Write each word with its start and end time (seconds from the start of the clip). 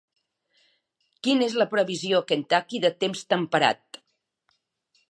Quin 1.27 1.43
és 1.49 1.57
la 1.63 1.67
previsió 1.75 2.23
a 2.23 2.27
Kentucky 2.33 2.83
de 2.87 2.93
temps 3.05 3.23
temperat 3.37 4.05